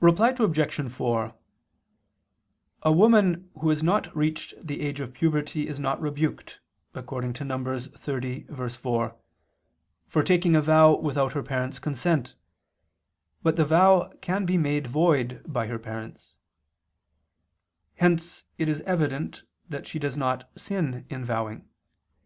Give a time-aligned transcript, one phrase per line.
[0.00, 0.90] Reply Obj.
[0.92, 1.34] 4:
[2.82, 6.60] A woman who has not reached the age of puberty is not rebuked
[6.94, 7.02] (Num.
[7.06, 9.14] 30:4)
[10.06, 12.34] for taking a vow without her parents' consent:
[13.42, 16.34] but the vow can be made void by her parents.
[17.94, 21.66] Hence it is evident that she does not sin in vowing.